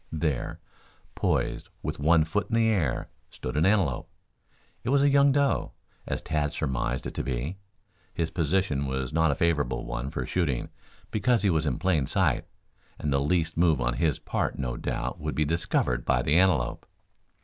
There, 0.11 0.59
poised 1.13 1.69
with 1.83 1.99
one 1.99 2.23
foot 2.23 2.47
in 2.49 2.55
the 2.55 2.69
air, 2.69 3.07
stood 3.29 3.55
an 3.55 3.67
antelope. 3.67 4.09
It 4.83 4.89
was 4.89 5.03
a 5.03 5.09
young 5.11 5.31
doe, 5.31 5.73
as 6.07 6.23
Tad 6.23 6.53
surmised 6.53 7.05
it 7.05 7.13
to 7.13 7.23
be. 7.23 7.59
His 8.11 8.31
position 8.31 8.87
was 8.87 9.13
not 9.13 9.29
a 9.29 9.35
favorable 9.35 9.85
one 9.85 10.09
for 10.09 10.25
shooting 10.25 10.69
because 11.11 11.43
he 11.43 11.51
was 11.51 11.67
in 11.67 11.77
plain 11.77 12.07
sight, 12.07 12.45
and 12.97 13.13
the 13.13 13.19
least 13.21 13.57
move 13.57 13.79
on 13.79 13.93
his 13.93 14.17
part 14.17 14.57
no 14.57 14.75
doubt 14.75 15.19
would 15.19 15.35
be 15.35 15.45
discovered 15.45 16.03
by 16.03 16.23
the 16.23 16.35
antelope. 16.35 16.87